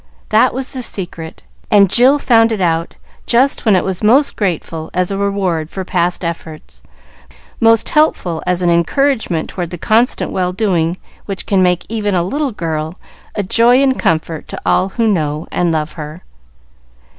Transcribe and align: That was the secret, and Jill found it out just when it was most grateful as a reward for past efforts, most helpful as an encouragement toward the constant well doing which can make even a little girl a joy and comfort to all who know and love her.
That 0.29 0.51
was 0.51 0.69
the 0.69 0.81
secret, 0.81 1.43
and 1.69 1.87
Jill 1.87 2.17
found 2.17 2.51
it 2.51 2.59
out 2.59 2.95
just 3.27 3.65
when 3.67 3.75
it 3.75 3.83
was 3.83 4.01
most 4.03 4.35
grateful 4.35 4.89
as 4.95 5.11
a 5.11 5.17
reward 5.19 5.69
for 5.69 5.85
past 5.85 6.25
efforts, 6.25 6.81
most 7.59 7.89
helpful 7.89 8.41
as 8.47 8.63
an 8.63 8.71
encouragement 8.71 9.47
toward 9.47 9.69
the 9.69 9.77
constant 9.77 10.31
well 10.31 10.53
doing 10.53 10.97
which 11.27 11.45
can 11.45 11.61
make 11.61 11.85
even 11.87 12.15
a 12.15 12.23
little 12.23 12.51
girl 12.51 12.95
a 13.35 13.43
joy 13.43 13.79
and 13.83 13.99
comfort 13.99 14.47
to 14.47 14.61
all 14.65 14.89
who 14.89 15.07
know 15.07 15.47
and 15.51 15.71
love 15.71 15.91
her. 15.91 16.23